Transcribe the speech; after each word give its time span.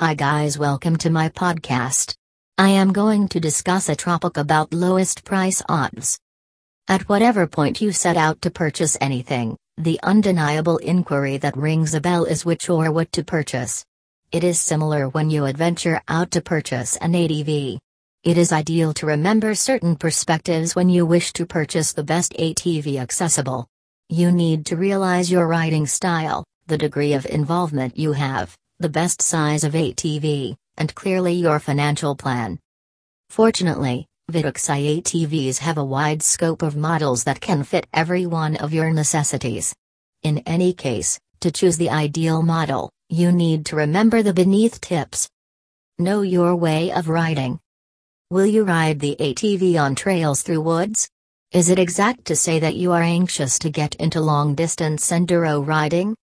Hi 0.00 0.14
guys, 0.14 0.56
welcome 0.56 0.94
to 0.98 1.10
my 1.10 1.28
podcast. 1.28 2.14
I 2.56 2.68
am 2.68 2.92
going 2.92 3.26
to 3.30 3.40
discuss 3.40 3.88
a 3.88 3.96
topic 3.96 4.36
about 4.36 4.72
lowest 4.72 5.24
price 5.24 5.60
odds. 5.68 6.20
At 6.86 7.08
whatever 7.08 7.48
point 7.48 7.80
you 7.80 7.90
set 7.90 8.16
out 8.16 8.40
to 8.42 8.50
purchase 8.52 8.96
anything, 9.00 9.56
the 9.76 9.98
undeniable 10.04 10.76
inquiry 10.76 11.38
that 11.38 11.56
rings 11.56 11.94
a 11.94 12.00
bell 12.00 12.26
is 12.26 12.44
which 12.44 12.70
or 12.70 12.92
what 12.92 13.10
to 13.10 13.24
purchase. 13.24 13.84
It 14.30 14.44
is 14.44 14.60
similar 14.60 15.08
when 15.08 15.30
you 15.30 15.46
adventure 15.46 16.00
out 16.06 16.30
to 16.30 16.42
purchase 16.42 16.94
an 16.98 17.14
ATV. 17.14 17.78
It 18.22 18.38
is 18.38 18.52
ideal 18.52 18.94
to 18.94 19.06
remember 19.06 19.56
certain 19.56 19.96
perspectives 19.96 20.76
when 20.76 20.88
you 20.88 21.06
wish 21.06 21.32
to 21.32 21.44
purchase 21.44 21.92
the 21.92 22.04
best 22.04 22.34
ATV 22.34 23.00
accessible. 23.00 23.66
You 24.08 24.30
need 24.30 24.64
to 24.66 24.76
realize 24.76 25.28
your 25.28 25.48
riding 25.48 25.88
style, 25.88 26.44
the 26.68 26.78
degree 26.78 27.14
of 27.14 27.26
involvement 27.26 27.98
you 27.98 28.12
have, 28.12 28.56
the 28.80 28.88
best 28.88 29.20
size 29.20 29.64
of 29.64 29.72
ATV, 29.72 30.54
and 30.76 30.94
clearly 30.94 31.32
your 31.32 31.58
financial 31.58 32.14
plan. 32.14 32.60
Fortunately, 33.28 34.06
Vitacci 34.30 35.02
ATVs 35.02 35.58
have 35.58 35.78
a 35.78 35.84
wide 35.84 36.22
scope 36.22 36.62
of 36.62 36.76
models 36.76 37.24
that 37.24 37.40
can 37.40 37.64
fit 37.64 37.88
every 37.92 38.24
one 38.26 38.54
of 38.56 38.72
your 38.72 38.92
necessities. 38.92 39.74
In 40.22 40.38
any 40.46 40.72
case, 40.72 41.18
to 41.40 41.50
choose 41.50 41.76
the 41.76 41.90
ideal 41.90 42.42
model, 42.42 42.90
you 43.08 43.32
need 43.32 43.66
to 43.66 43.76
remember 43.76 44.22
the 44.22 44.32
beneath 44.32 44.80
tips. 44.80 45.28
Know 45.98 46.22
your 46.22 46.54
way 46.54 46.92
of 46.92 47.08
riding. 47.08 47.58
Will 48.30 48.46
you 48.46 48.62
ride 48.62 49.00
the 49.00 49.16
ATV 49.18 49.80
on 49.82 49.96
trails 49.96 50.42
through 50.42 50.60
woods? 50.60 51.08
Is 51.50 51.70
it 51.70 51.78
exact 51.78 52.26
to 52.26 52.36
say 52.36 52.60
that 52.60 52.76
you 52.76 52.92
are 52.92 53.02
anxious 53.02 53.58
to 53.60 53.70
get 53.70 53.94
into 53.96 54.20
long 54.20 54.54
distance 54.54 55.10
enduro 55.10 55.66
riding? 55.66 56.14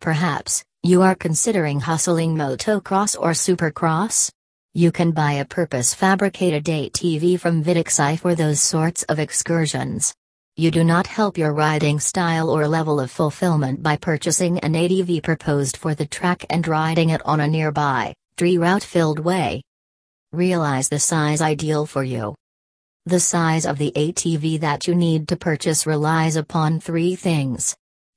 Perhaps, 0.00 0.62
you 0.84 1.00
are 1.00 1.14
considering 1.14 1.80
hustling 1.80 2.36
motocross 2.36 3.16
or 3.18 3.30
supercross? 3.30 4.30
You 4.74 4.92
can 4.92 5.12
buy 5.12 5.32
a 5.32 5.44
purpose 5.46 5.94
fabricated 5.94 6.64
ATV 6.64 7.40
from 7.40 7.64
Vitacci 7.64 8.18
for 8.18 8.34
those 8.34 8.60
sorts 8.60 9.02
of 9.04 9.18
excursions. 9.18 10.14
You 10.56 10.70
do 10.70 10.84
not 10.84 11.06
help 11.06 11.38
your 11.38 11.54
riding 11.54 11.98
style 12.00 12.50
or 12.50 12.68
level 12.68 13.00
of 13.00 13.10
fulfillment 13.10 13.82
by 13.82 13.96
purchasing 13.96 14.58
an 14.58 14.74
ATV 14.74 15.22
proposed 15.22 15.78
for 15.78 15.94
the 15.94 16.04
track 16.04 16.44
and 16.50 16.68
riding 16.68 17.08
it 17.08 17.22
on 17.24 17.40
a 17.40 17.48
nearby, 17.48 18.12
tree 18.36 18.58
route 18.58 18.84
filled 18.84 19.20
way. 19.20 19.62
Realize 20.32 20.90
the 20.90 20.98
size 20.98 21.40
ideal 21.40 21.86
for 21.86 22.04
you. 22.04 22.34
The 23.06 23.20
size 23.20 23.64
of 23.64 23.78
the 23.78 23.92
ATV 23.96 24.60
that 24.60 24.86
you 24.86 24.94
need 24.94 25.28
to 25.28 25.36
purchase 25.36 25.86
relies 25.86 26.36
upon 26.36 26.78
three 26.78 27.16
things. 27.16 27.74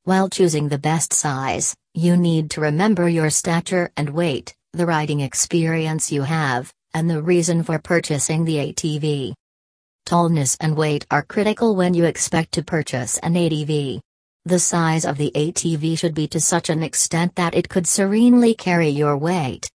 While 0.08 0.30
choosing 0.30 0.70
the 0.70 0.78
best 0.78 1.12
size, 1.12 1.76
you 1.94 2.16
need 2.16 2.52
to 2.52 2.62
remember 2.62 3.10
your 3.10 3.30
stature 3.30 3.92
and 3.98 4.10
weight, 4.10 4.56
the 4.72 4.86
riding 4.86 5.20
experience 5.20 6.14
you 6.14 6.22
have, 6.22 6.72
and 6.94 7.10
the 7.10 7.22
reason 7.22 7.62
for 7.62 7.78
purchasing 7.78 8.46
the 8.46 8.56
ATV. 8.56 9.34
Tallness 10.06 10.56
and 10.62 10.78
weight 10.78 11.06
are 11.12 11.24
critical 11.24 11.76
when 11.76 11.94
you 11.94 12.06
expect 12.06 12.54
to 12.54 12.64
purchase 12.64 13.18
an 13.18 13.34
ATV. 13.34 14.00
The 14.46 14.60
size 14.60 15.04
of 15.04 15.18
the 15.18 15.30
ATV 15.36 16.00
should 16.00 16.14
be 16.14 16.30
to 16.30 16.40
such 16.40 16.70
an 16.70 16.84
extent 16.84 17.36
that 17.36 17.54
it 17.54 17.68
could 17.68 17.86
serenely 17.86 18.54
carry 18.54 18.88
your 18.88 19.18
weight. 19.18 19.70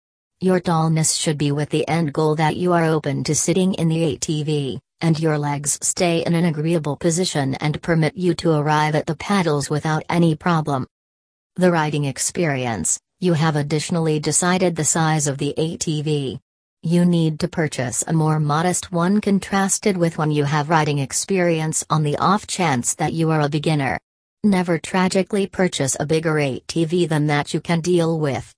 Your 0.43 0.59
tallness 0.59 1.15
should 1.15 1.37
be 1.37 1.51
with 1.51 1.69
the 1.69 1.87
end 1.87 2.13
goal 2.13 2.33
that 2.37 2.55
you 2.55 2.73
are 2.73 2.85
open 2.85 3.23
to 3.25 3.35
sitting 3.35 3.75
in 3.75 3.89
the 3.89 4.17
ATV, 4.17 4.79
and 4.99 5.19
your 5.19 5.37
legs 5.37 5.77
stay 5.83 6.25
in 6.25 6.33
an 6.33 6.45
agreeable 6.45 6.97
position 6.97 7.53
and 7.61 7.79
permit 7.83 8.17
you 8.17 8.33
to 8.33 8.53
arrive 8.53 8.95
at 8.95 9.05
the 9.05 9.15
paddles 9.15 9.69
without 9.69 10.03
any 10.09 10.33
problem. 10.33 10.87
The 11.57 11.69
riding 11.71 12.05
experience, 12.05 12.99
you 13.19 13.33
have 13.33 13.55
additionally 13.55 14.19
decided 14.19 14.75
the 14.75 14.83
size 14.83 15.27
of 15.27 15.37
the 15.37 15.53
ATV. 15.59 16.39
You 16.81 17.05
need 17.05 17.39
to 17.41 17.47
purchase 17.47 18.03
a 18.07 18.13
more 18.13 18.39
modest 18.39 18.91
one 18.91 19.21
contrasted 19.21 19.95
with 19.95 20.17
one 20.17 20.31
you 20.31 20.45
have 20.45 20.71
riding 20.71 20.97
experience 20.97 21.85
on 21.87 22.01
the 22.01 22.17
off 22.17 22.47
chance 22.47 22.95
that 22.95 23.13
you 23.13 23.29
are 23.29 23.41
a 23.41 23.49
beginner. 23.49 23.99
Never 24.43 24.79
tragically 24.79 25.45
purchase 25.45 25.95
a 25.99 26.07
bigger 26.07 26.33
ATV 26.33 27.07
than 27.07 27.27
that 27.27 27.53
you 27.53 27.61
can 27.61 27.81
deal 27.81 28.19
with. 28.19 28.51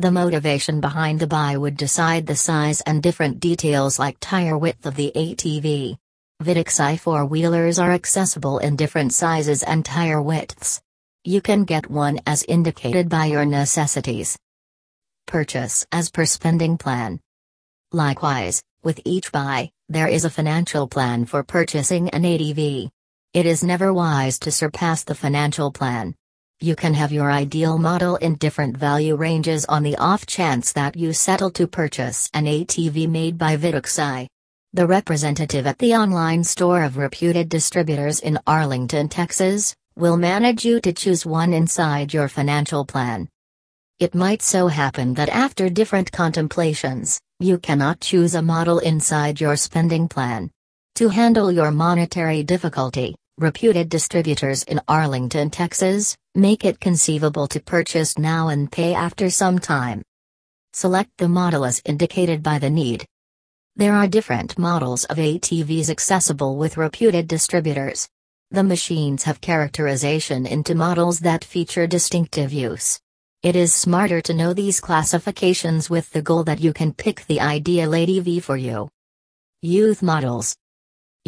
The 0.00 0.12
motivation 0.12 0.80
behind 0.80 1.18
the 1.18 1.26
buy 1.26 1.56
would 1.56 1.76
decide 1.76 2.24
the 2.24 2.36
size 2.36 2.80
and 2.82 3.02
different 3.02 3.40
details 3.40 3.98
like 3.98 4.16
tire 4.20 4.56
width 4.56 4.86
of 4.86 4.94
the 4.94 5.10
ATV. 5.16 5.98
Vitacci 6.40 7.00
four-wheelers 7.00 7.80
are 7.80 7.90
accessible 7.90 8.58
in 8.58 8.76
different 8.76 9.12
sizes 9.12 9.64
and 9.64 9.84
tire 9.84 10.22
widths. 10.22 10.80
You 11.24 11.40
can 11.40 11.64
get 11.64 11.90
one 11.90 12.20
as 12.28 12.44
indicated 12.44 13.08
by 13.08 13.24
your 13.24 13.44
necessities. 13.44 14.38
Purchase 15.26 15.84
as 15.90 16.12
per 16.12 16.26
spending 16.26 16.78
plan. 16.78 17.18
Likewise, 17.90 18.62
with 18.84 19.00
each 19.04 19.32
buy, 19.32 19.72
there 19.88 20.06
is 20.06 20.24
a 20.24 20.30
financial 20.30 20.86
plan 20.86 21.24
for 21.24 21.42
purchasing 21.42 22.08
an 22.10 22.22
ATV. 22.22 22.88
It 23.34 23.46
is 23.46 23.64
never 23.64 23.92
wise 23.92 24.38
to 24.40 24.52
surpass 24.52 25.02
the 25.02 25.16
financial 25.16 25.72
plan. 25.72 26.14
You 26.60 26.74
can 26.74 26.92
have 26.94 27.12
your 27.12 27.30
ideal 27.30 27.78
model 27.78 28.16
in 28.16 28.34
different 28.34 28.76
value 28.76 29.14
ranges 29.14 29.64
on 29.66 29.84
the 29.84 29.96
off 29.96 30.26
chance 30.26 30.72
that 30.72 30.96
you 30.96 31.12
settle 31.12 31.52
to 31.52 31.68
purchase 31.68 32.28
an 32.34 32.46
ATV 32.46 33.08
made 33.08 33.38
by 33.38 33.56
Vitacci. 33.56 34.26
The 34.72 34.84
representative 34.84 35.68
at 35.68 35.78
the 35.78 35.94
online 35.94 36.42
store 36.42 36.82
of 36.82 36.96
reputed 36.96 37.48
distributors 37.48 38.18
in 38.18 38.40
Arlington, 38.44 39.08
Texas, 39.08 39.72
will 39.94 40.16
manage 40.16 40.64
you 40.64 40.80
to 40.80 40.92
choose 40.92 41.24
one 41.24 41.52
inside 41.52 42.12
your 42.12 42.26
financial 42.26 42.84
plan. 42.84 43.28
It 44.00 44.16
might 44.16 44.42
so 44.42 44.66
happen 44.66 45.14
that 45.14 45.28
after 45.28 45.70
different 45.70 46.10
contemplations, 46.10 47.20
you 47.38 47.58
cannot 47.58 48.00
choose 48.00 48.34
a 48.34 48.42
model 48.42 48.80
inside 48.80 49.40
your 49.40 49.54
spending 49.54 50.08
plan. 50.08 50.50
To 50.96 51.08
handle 51.08 51.52
your 51.52 51.70
monetary 51.70 52.42
difficulty, 52.42 53.14
reputed 53.38 53.88
distributors 53.88 54.64
in 54.64 54.80
Arlington, 54.88 55.48
Texas, 55.50 56.16
make 56.34 56.64
it 56.64 56.80
conceivable 56.80 57.46
to 57.48 57.60
purchase 57.60 58.18
now 58.18 58.48
and 58.48 58.70
pay 58.70 58.94
after 58.94 59.30
some 59.30 59.58
time. 59.58 60.02
Select 60.72 61.10
the 61.18 61.28
model 61.28 61.64
as 61.64 61.80
indicated 61.84 62.42
by 62.42 62.58
the 62.58 62.70
need. 62.70 63.06
There 63.76 63.94
are 63.94 64.08
different 64.08 64.58
models 64.58 65.04
of 65.04 65.18
ATVs 65.18 65.88
accessible 65.88 66.56
with 66.56 66.76
reputed 66.76 67.28
distributors. 67.28 68.08
The 68.50 68.64
machines 68.64 69.22
have 69.22 69.40
characterization 69.40 70.46
into 70.46 70.74
models 70.74 71.20
that 71.20 71.44
feature 71.44 71.86
distinctive 71.86 72.52
use. 72.52 72.98
It 73.42 73.54
is 73.54 73.72
smarter 73.72 74.20
to 74.22 74.34
know 74.34 74.52
these 74.52 74.80
classifications 74.80 75.88
with 75.88 76.10
the 76.10 76.22
goal 76.22 76.42
that 76.44 76.60
you 76.60 76.72
can 76.72 76.92
pick 76.92 77.24
the 77.26 77.40
ideal 77.40 77.90
ATV 77.90 78.42
for 78.42 78.56
you. 78.56 78.88
Youth 79.62 80.02
models. 80.02 80.56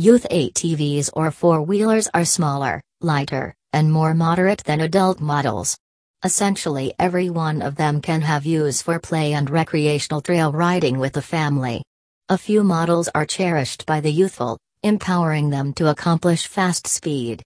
Youth 0.00 0.26
ATVs 0.30 1.10
or 1.12 1.30
four-wheelers 1.30 2.08
are 2.14 2.24
smaller, 2.24 2.80
lighter, 3.02 3.54
and 3.74 3.92
more 3.92 4.14
moderate 4.14 4.64
than 4.64 4.80
adult 4.80 5.20
models. 5.20 5.76
Essentially 6.24 6.94
every 6.98 7.28
one 7.28 7.60
of 7.60 7.76
them 7.76 8.00
can 8.00 8.22
have 8.22 8.46
use 8.46 8.80
for 8.80 8.98
play 8.98 9.34
and 9.34 9.50
recreational 9.50 10.22
trail 10.22 10.52
riding 10.52 10.98
with 10.98 11.12
the 11.12 11.20
family. 11.20 11.82
A 12.30 12.38
few 12.38 12.64
models 12.64 13.10
are 13.14 13.26
cherished 13.26 13.84
by 13.84 14.00
the 14.00 14.10
youthful, 14.10 14.56
empowering 14.82 15.50
them 15.50 15.74
to 15.74 15.90
accomplish 15.90 16.46
fast 16.46 16.86
speed. 16.86 17.42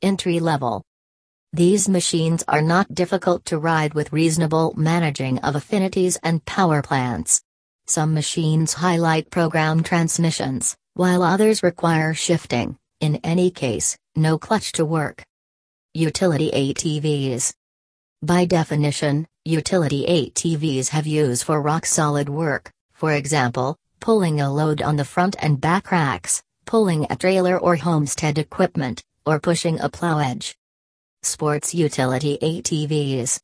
Entry 0.00 0.40
level. 0.40 0.82
These 1.52 1.86
machines 1.86 2.42
are 2.48 2.62
not 2.62 2.94
difficult 2.94 3.44
to 3.44 3.58
ride 3.58 3.92
with 3.92 4.10
reasonable 4.10 4.72
managing 4.74 5.38
of 5.40 5.54
affinities 5.54 6.16
and 6.22 6.42
power 6.46 6.80
plants. 6.80 7.42
Some 7.84 8.14
machines 8.14 8.72
highlight 8.72 9.30
program 9.30 9.82
transmissions, 9.82 10.74
while 10.94 11.24
others 11.24 11.64
require 11.64 12.14
shifting, 12.14 12.78
in 13.00 13.16
any 13.24 13.50
case, 13.50 13.98
no 14.14 14.38
clutch 14.38 14.70
to 14.70 14.84
work. 14.84 15.24
Utility 15.92 16.52
ATVs. 16.52 17.52
By 18.22 18.44
definition, 18.44 19.26
utility 19.44 20.06
ATVs 20.08 20.88
have 20.90 21.06
use 21.06 21.42
for 21.42 21.60
rock 21.60 21.84
solid 21.84 22.28
work, 22.28 22.70
for 22.92 23.12
example, 23.12 23.76
pulling 23.98 24.40
a 24.40 24.52
load 24.52 24.82
on 24.82 24.94
the 24.94 25.04
front 25.04 25.34
and 25.40 25.60
back 25.60 25.90
racks, 25.90 26.42
pulling 26.64 27.06
a 27.10 27.16
trailer 27.16 27.58
or 27.58 27.74
homestead 27.74 28.38
equipment, 28.38 29.02
or 29.26 29.40
pushing 29.40 29.80
a 29.80 29.88
plow 29.88 30.18
edge. 30.18 30.56
Sports 31.24 31.74
Utility 31.74 32.38
ATVs 32.40 33.40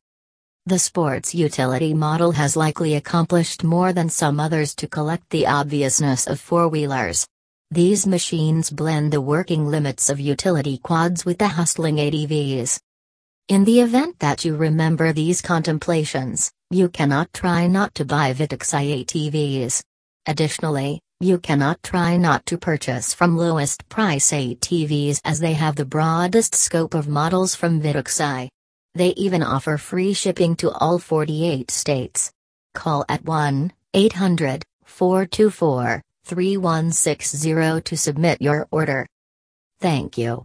The 0.67 0.79
sports 0.79 1.35
utility 1.35 1.93
model 1.93 2.31
has 2.31 2.55
likely 2.55 2.95
accomplished 2.95 3.63
more 3.63 3.91
than 3.91 4.07
some 4.07 4.39
others 4.39 4.73
to 4.75 4.87
collect 4.87 5.29
the 5.31 5.47
obviousness 5.47 6.27
of 6.27 6.39
four-wheelers. 6.39 7.27
These 7.73 8.05
machines 8.05 8.69
blend 8.69 9.13
the 9.13 9.21
working 9.21 9.65
limits 9.65 10.09
of 10.09 10.19
utility 10.19 10.77
quads 10.77 11.23
with 11.23 11.37
the 11.37 11.47
hustling 11.47 11.95
ATVs. 11.95 12.81
In 13.47 13.63
the 13.63 13.79
event 13.79 14.19
that 14.19 14.43
you 14.43 14.57
remember 14.57 15.13
these 15.13 15.41
contemplations, 15.41 16.51
you 16.69 16.89
cannot 16.89 17.31
try 17.31 17.67
not 17.67 17.95
to 17.95 18.03
buy 18.03 18.33
Vitacci 18.33 19.05
ATVs. 19.05 19.81
Additionally, 20.25 20.99
you 21.21 21.37
cannot 21.37 21.81
try 21.81 22.17
not 22.17 22.45
to 22.47 22.57
purchase 22.57 23.13
from 23.13 23.37
lowest 23.37 23.87
price 23.87 24.33
ATVs 24.33 25.21
as 25.23 25.39
they 25.39 25.53
have 25.53 25.77
the 25.77 25.85
broadest 25.85 26.53
scope 26.53 26.93
of 26.93 27.07
models 27.07 27.55
from 27.55 27.79
Vitacci. 27.81 28.49
They 28.95 29.11
even 29.11 29.41
offer 29.41 29.77
free 29.77 30.11
shipping 30.11 30.57
to 30.57 30.71
all 30.71 30.99
48 30.99 31.71
states. 31.71 32.33
Call 32.73 33.05
at 33.07 33.23
1 33.23 33.71
800 33.93 34.65
424 34.83 36.03
3160 36.25 37.81
to 37.81 37.97
submit 37.97 38.41
your 38.41 38.67
order. 38.71 39.07
Thank 39.79 40.17
you. 40.17 40.39